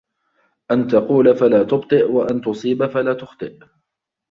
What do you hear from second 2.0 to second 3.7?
وَأَن تُصِيبَ فَلَا تُخْطِئَ